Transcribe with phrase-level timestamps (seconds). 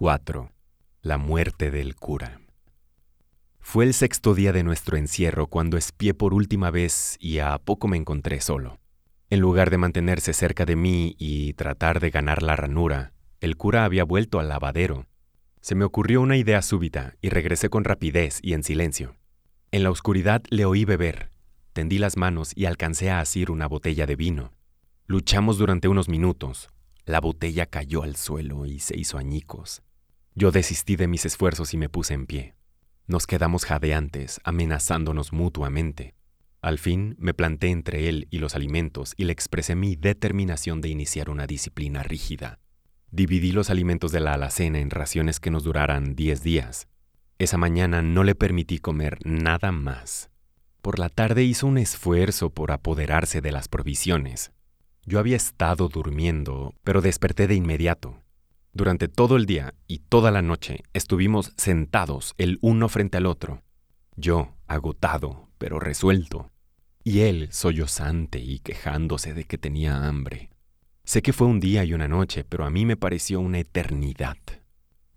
[0.00, 0.52] 4.
[1.02, 2.40] La muerte del cura.
[3.58, 7.88] Fue el sexto día de nuestro encierro cuando espié por última vez y a poco
[7.88, 8.78] me encontré solo.
[9.28, 13.84] En lugar de mantenerse cerca de mí y tratar de ganar la ranura, el cura
[13.84, 15.06] había vuelto al lavadero.
[15.62, 19.16] Se me ocurrió una idea súbita y regresé con rapidez y en silencio.
[19.72, 21.32] En la oscuridad le oí beber,
[21.72, 24.52] tendí las manos y alcancé a asir una botella de vino.
[25.06, 26.68] Luchamos durante unos minutos.
[27.04, 29.82] La botella cayó al suelo y se hizo añicos.
[30.40, 32.54] Yo desistí de mis esfuerzos y me puse en pie.
[33.08, 36.14] Nos quedamos jadeantes, amenazándonos mutuamente.
[36.62, 40.90] Al fin me planté entre él y los alimentos y le expresé mi determinación de
[40.90, 42.60] iniciar una disciplina rígida.
[43.10, 46.86] Dividí los alimentos de la alacena en raciones que nos duraran diez días.
[47.40, 50.30] Esa mañana no le permití comer nada más.
[50.82, 54.52] Por la tarde hizo un esfuerzo por apoderarse de las provisiones.
[55.04, 58.22] Yo había estado durmiendo, pero desperté de inmediato.
[58.78, 63.64] Durante todo el día y toda la noche estuvimos sentados el uno frente al otro,
[64.14, 66.52] yo agotado, pero resuelto,
[67.02, 70.50] y él sollozante y quejándose de que tenía hambre.
[71.02, 74.38] Sé que fue un día y una noche, pero a mí me pareció una eternidad.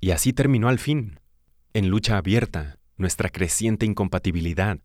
[0.00, 1.20] Y así terminó al fin,
[1.74, 4.78] en lucha abierta, nuestra creciente incompatibilidad.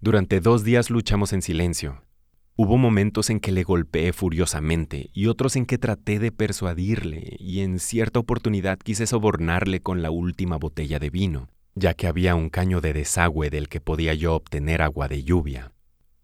[0.00, 2.02] Durante dos días luchamos en silencio,
[2.58, 7.60] Hubo momentos en que le golpeé furiosamente y otros en que traté de persuadirle y
[7.60, 12.48] en cierta oportunidad quise sobornarle con la última botella de vino, ya que había un
[12.48, 15.72] caño de desagüe del que podía yo obtener agua de lluvia.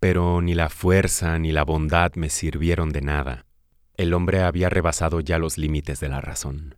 [0.00, 3.44] Pero ni la fuerza ni la bondad me sirvieron de nada.
[3.98, 6.76] El hombre había rebasado ya los límites de la razón.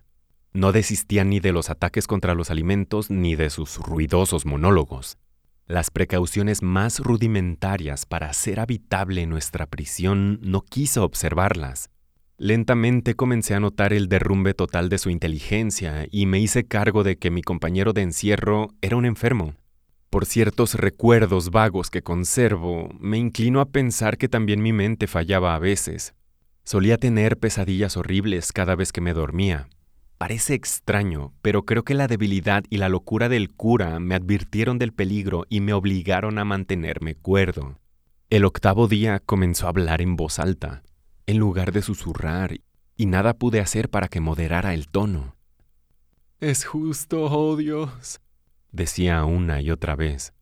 [0.52, 5.16] No desistía ni de los ataques contra los alimentos ni de sus ruidosos monólogos.
[5.66, 11.88] Las precauciones más rudimentarias para hacer habitable nuestra prisión no quiso observarlas.
[12.36, 17.16] Lentamente comencé a notar el derrumbe total de su inteligencia y me hice cargo de
[17.16, 19.54] que mi compañero de encierro era un enfermo.
[20.10, 25.54] Por ciertos recuerdos vagos que conservo, me inclino a pensar que también mi mente fallaba
[25.54, 26.14] a veces.
[26.62, 29.68] Solía tener pesadillas horribles cada vez que me dormía,
[30.18, 34.92] Parece extraño, pero creo que la debilidad y la locura del cura me advirtieron del
[34.92, 37.78] peligro y me obligaron a mantenerme cuerdo.
[38.30, 40.82] El octavo día comenzó a hablar en voz alta,
[41.26, 42.56] en lugar de susurrar,
[42.96, 45.36] y nada pude hacer para que moderara el tono.
[46.40, 48.20] Es justo, oh Dios,
[48.70, 50.32] decía una y otra vez.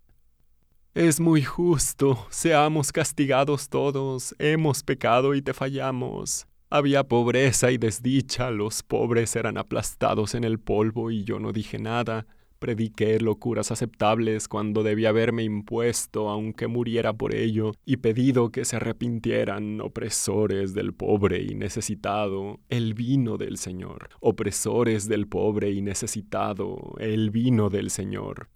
[0.94, 6.46] Es muy justo, seamos castigados todos, hemos pecado y te fallamos.
[6.74, 11.78] Había pobreza y desdicha, los pobres eran aplastados en el polvo y yo no dije
[11.78, 12.26] nada.
[12.58, 18.76] Prediqué locuras aceptables cuando debía haberme impuesto, aunque muriera por ello, y pedido que se
[18.76, 26.94] arrepintieran, opresores del pobre y necesitado, el vino del Señor, opresores del pobre y necesitado,
[26.98, 28.48] el vino del Señor.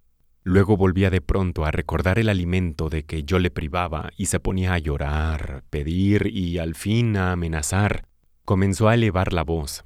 [0.48, 4.38] Luego volvía de pronto a recordar el alimento de que yo le privaba y se
[4.38, 8.06] ponía a llorar, pedir y al fin a amenazar.
[8.44, 9.82] Comenzó a elevar la voz.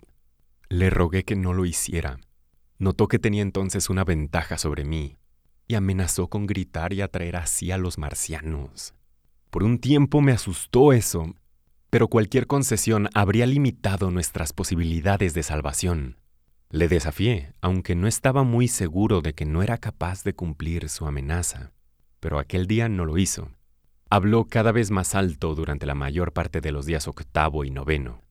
[0.69, 2.19] Le rogué que no lo hiciera.
[2.77, 5.17] Notó que tenía entonces una ventaja sobre mí
[5.67, 8.93] y amenazó con gritar y atraer así a los marcianos.
[9.49, 11.37] Por un tiempo me asustó eso,
[11.89, 16.17] pero cualquier concesión habría limitado nuestras posibilidades de salvación.
[16.73, 21.05] Le desafié, aunque no estaba muy seguro de que no era capaz de cumplir su
[21.05, 21.73] amenaza.
[22.21, 23.51] Pero aquel día no lo hizo.
[24.09, 28.23] Habló cada vez más alto durante la mayor parte de los días octavo y noveno.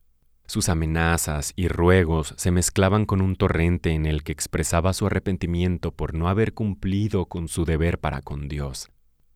[0.46, 5.92] Sus amenazas y ruegos se mezclaban con un torrente en el que expresaba su arrepentimiento
[5.92, 8.90] por no haber cumplido con su deber para con Dios.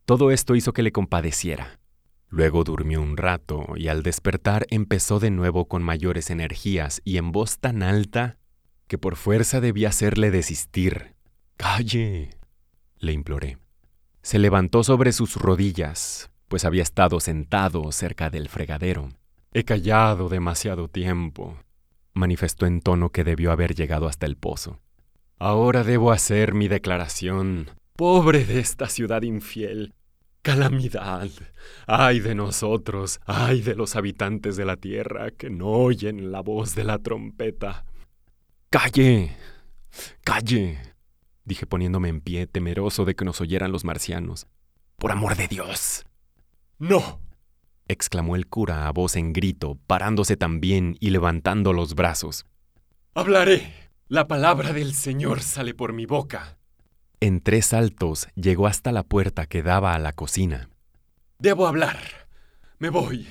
[0.06, 1.82] Todo esto hizo que le compadeciera.
[2.30, 7.34] Luego durmió un rato y al despertar empezó de nuevo con mayores energías y en
[7.34, 8.38] voz tan alta
[8.94, 11.16] que por fuerza debía hacerle desistir.
[11.58, 12.30] Calle,
[13.00, 13.58] le imploré.
[14.22, 19.10] Se levantó sobre sus rodillas, pues había estado sentado cerca del fregadero.
[19.52, 21.58] He callado demasiado tiempo,
[22.14, 24.80] manifestó en tono que debió haber llegado hasta el pozo.
[25.40, 27.72] Ahora debo hacer mi declaración.
[27.96, 29.96] Pobre de esta ciudad infiel.
[30.44, 31.32] Calamidad.
[31.88, 36.76] Ay de nosotros, ay de los habitantes de la tierra que no oyen la voz
[36.76, 37.86] de la trompeta.
[38.74, 39.38] Calle.
[40.24, 40.80] Calle.
[41.46, 44.48] dije poniéndome en pie, temeroso de que nos oyeran los marcianos.
[44.98, 46.06] Por amor de Dios.
[46.80, 47.22] No.
[47.88, 52.48] exclamó el cura a voz en grito, parándose también y levantando los brazos.
[53.14, 53.92] Hablaré.
[54.08, 56.58] La palabra del Señor sale por mi boca.
[57.20, 60.72] En tres saltos llegó hasta la puerta que daba a la cocina.
[61.38, 62.00] Debo hablar.
[62.80, 63.28] Me voy.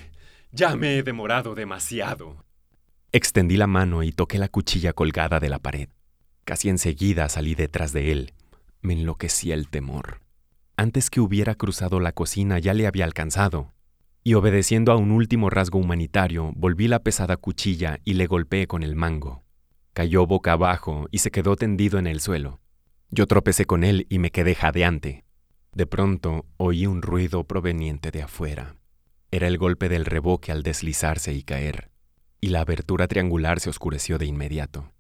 [0.53, 2.45] Ya me he demorado demasiado.
[3.15, 5.91] Extendí la mano y toqué la cuchilla colgada de la pared.
[6.47, 8.33] Casi enseguida salí detrás de él.
[8.81, 10.23] Me enloquecía el temor.
[10.79, 13.75] Antes que hubiera cruzado la cocina ya le había alcanzado,
[14.25, 18.83] y obedeciendo a un último rasgo humanitario, volví la pesada cuchilla y le golpeé con
[18.83, 19.45] el mango.
[19.93, 22.61] Cayó boca abajo y se quedó tendido en el suelo.
[23.11, 25.27] Yo tropecé con él y me quedé jadeante.
[25.75, 28.77] De pronto oí un ruido proveniente de afuera.
[29.31, 31.92] Era el golpe del reboque al deslizarse y caer,
[32.45, 34.91] y la abertura triangular se oscureció de inmediato.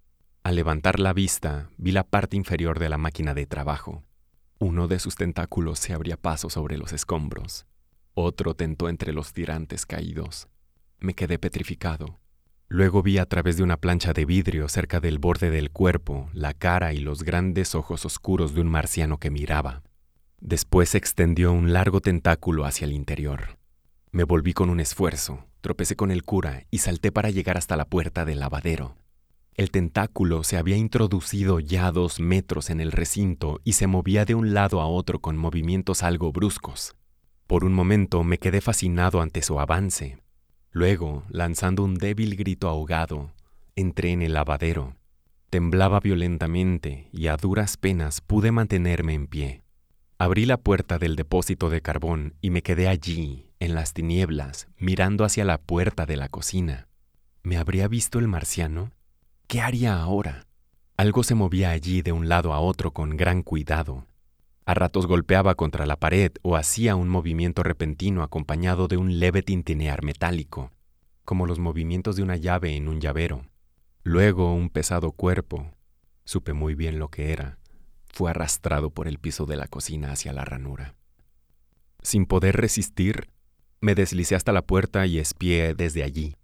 [0.44, 4.04] Al levantar la vista, vi la parte inferior de la máquina de trabajo.
[4.60, 7.66] Uno de sus tentáculos se abría paso sobre los escombros.
[8.14, 10.46] Otro tentó entre los tirantes caídos.
[11.00, 12.20] Me quedé petrificado.
[12.68, 16.54] Luego vi a través de una plancha de vidrio cerca del borde del cuerpo la
[16.54, 19.82] cara y los grandes ojos oscuros de un marciano que miraba.
[20.40, 23.58] Después extendió un largo tentáculo hacia el interior.
[24.12, 27.87] Me volví con un esfuerzo, tropecé con el cura y salté para llegar hasta la
[27.87, 28.97] puerta del lavadero.
[29.55, 34.35] El tentáculo se había introducido ya dos metros en el recinto y se movía de
[34.35, 36.94] un lado a otro con movimientos algo bruscos.
[37.47, 40.19] Por un momento me quedé fascinado ante su avance.
[40.70, 43.32] Luego, lanzando un débil grito ahogado,
[43.76, 44.97] entré en el lavadero.
[45.50, 49.62] Temblaba violentamente y a duras penas pude mantenerme en pie.
[50.17, 55.25] Abrí la puerta del depósito de carbón y me quedé allí, en las tinieblas, mirando
[55.25, 56.88] hacia la puerta de la cocina.
[57.44, 58.91] ¿Me habría visto el marciano?
[59.47, 60.49] ¿Qué haría ahora?
[60.97, 64.05] Algo se movía allí de un lado a otro con gran cuidado.
[64.64, 69.43] A ratos golpeaba contra la pared o hacía un movimiento repentino acompañado de un leve
[69.43, 70.73] tintinear metálico,
[71.25, 73.47] como los movimientos de una llave en un llavero.
[74.03, 75.70] Luego un pesado cuerpo,
[76.25, 77.59] supe muy bien lo que era,
[78.12, 80.97] fue arrastrado por el piso de la cocina hacia la ranura.
[82.03, 83.29] Sin poder resistir,
[83.82, 86.37] me deslicé hasta la puerta y espié desde allí.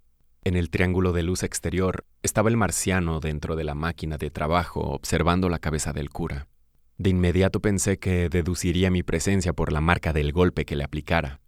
[0.42, 4.80] En el triángulo de luz exterior estaba el marciano dentro de la máquina de trabajo
[4.80, 6.48] observando la cabeza del cura.
[6.96, 11.40] De inmediato pensé que deduciría mi presencia por la marca del golpe que le aplicara.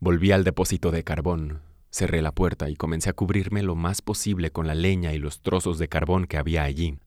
[0.00, 4.50] Volví al depósito de carbón, cerré la puerta y comencé a cubrirme lo más posible
[4.50, 6.98] con la leña y los trozos de carbón que había allí.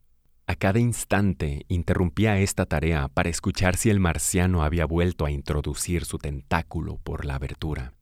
[0.47, 6.05] A cada instante interrumpía esta tarea para escuchar si el marciano había vuelto a introducir
[6.05, 7.93] su tentáculo por la abertura.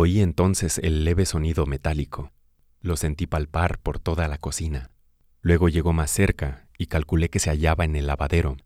[0.00, 2.30] Oí entonces el leve sonido metálico.
[2.80, 4.92] Lo sentí palpar por toda la cocina.
[5.40, 8.56] Luego llegó más cerca y calculé que se hallaba en el lavadero.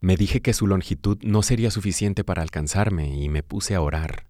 [0.00, 4.28] Me dije que su longitud no sería suficiente para alcanzarme y me puse a orar.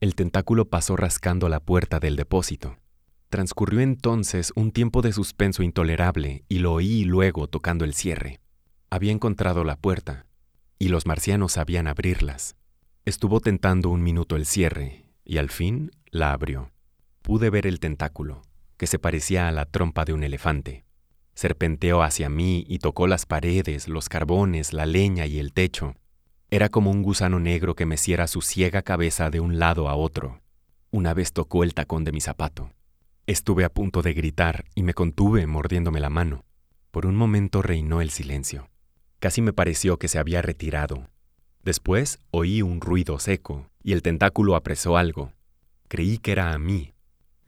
[0.00, 2.78] El tentáculo pasó rascando la puerta del depósito.
[3.28, 8.40] Transcurrió entonces un tiempo de suspenso intolerable y lo oí luego tocando el cierre.
[8.88, 10.24] Había encontrado la puerta,
[10.78, 12.56] y los marcianos sabían abrirlas.
[13.04, 16.70] Estuvo tentando un minuto el cierre, y al fin la abrió.
[17.22, 18.42] Pude ver el tentáculo
[18.78, 20.84] que se parecía a la trompa de un elefante.
[21.34, 25.96] Serpenteó hacia mí y tocó las paredes, los carbones, la leña y el techo.
[26.50, 30.40] Era como un gusano negro que meciera su ciega cabeza de un lado a otro.
[30.90, 32.70] Una vez tocó el tacón de mi zapato.
[33.26, 36.44] Estuve a punto de gritar y me contuve mordiéndome la mano.
[36.90, 38.70] Por un momento reinó el silencio.
[39.18, 41.10] Casi me pareció que se había retirado.
[41.62, 45.32] Después oí un ruido seco y el tentáculo apresó algo.
[45.88, 46.92] Creí que era a mí,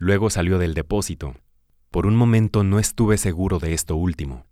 [0.02, 1.34] Luego salió del depósito.
[1.90, 4.46] Por un momento no estuve seguro de esto último.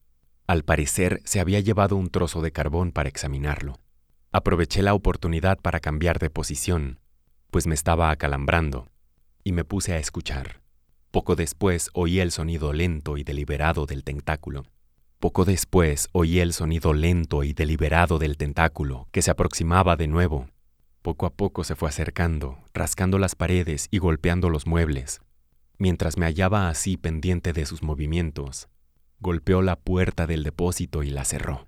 [0.46, 3.80] Al parecer se había llevado un trozo de carbón para examinarlo.
[4.30, 7.00] Aproveché la oportunidad para cambiar de posición,
[7.50, 8.88] pues me estaba acalambrando,
[9.42, 10.60] y me puse a escuchar.
[11.10, 14.66] Poco después oí el sonido lento y deliberado del tentáculo.
[15.18, 20.50] Poco después oí el sonido lento y deliberado del tentáculo, que se aproximaba de nuevo.
[21.08, 25.22] Poco a poco se fue acercando, rascando las paredes y golpeando los muebles.
[25.78, 28.68] Mientras me hallaba así pendiente de sus movimientos,
[29.18, 31.66] golpeó la puerta del depósito y la cerró.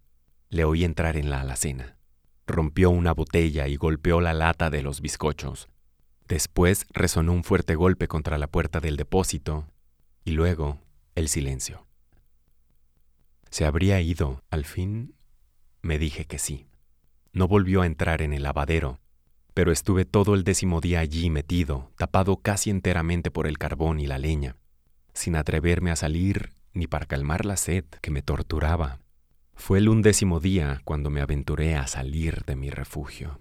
[0.50, 1.97] Le oí entrar en la alacena.
[2.47, 5.70] Rompió una botella y golpeó la lata de los bizcochos.
[6.28, 9.66] Después resonó un fuerte golpe contra la puerta del depósito
[10.23, 10.82] y luego
[11.14, 11.87] el silencio.
[13.49, 15.14] ¿Se habría ido al fin?
[15.80, 16.66] Me dije que sí.
[17.32, 19.00] No volvió a entrar en el lavadero
[19.54, 24.07] pero estuve todo el décimo día allí metido, tapado casi enteramente por el carbón y
[24.07, 24.57] la leña,
[25.12, 29.00] sin atreverme a salir ni para calmar la sed que me torturaba.
[29.54, 33.38] Fue el undécimo día cuando me aventuré a salir de mi refugio.